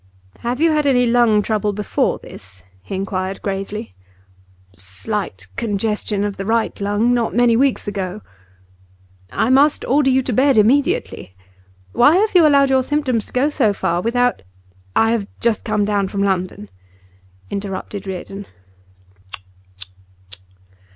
'Have 0.39 0.59
you 0.59 0.71
had 0.71 0.87
any 0.87 1.05
lung 1.05 1.43
trouble 1.43 1.73
before 1.73 2.17
this?' 2.17 2.63
he 2.81 2.95
inquired 2.95 3.39
gravely. 3.43 3.93
'Slight 4.75 5.47
congestion 5.57 6.23
of 6.23 6.37
the 6.37 6.43
right 6.47 6.81
lung 6.81 7.13
not 7.13 7.35
many 7.35 7.55
weeks 7.55 7.87
ago.' 7.87 8.23
'I 9.31 9.51
must 9.51 9.85
order 9.85 10.09
you 10.09 10.23
to 10.23 10.33
bed 10.33 10.57
immediately. 10.57 11.35
Why 11.91 12.15
have 12.15 12.33
you 12.33 12.47
allowed 12.47 12.71
your 12.71 12.81
symptoms 12.81 13.27
to 13.27 13.31
go 13.33 13.49
so 13.49 13.73
far 13.73 14.01
without' 14.01 14.41
'I 14.95 15.11
have 15.11 15.27
just 15.39 15.63
come 15.63 15.85
down 15.85 16.07
from 16.07 16.23
London,' 16.23 16.69
interrupted 17.51 18.07
Reardon. 18.07 18.47